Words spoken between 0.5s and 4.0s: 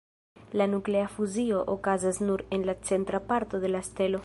La nuklea fuzio okazas nur en la centra parto de la